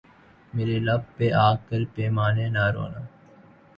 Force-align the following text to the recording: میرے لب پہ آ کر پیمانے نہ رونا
میرے 0.53 0.77
لب 0.87 1.01
پہ 1.15 1.25
آ 1.45 1.47
کر 1.67 1.81
پیمانے 1.93 2.45
نہ 2.55 2.63
رونا 2.73 3.01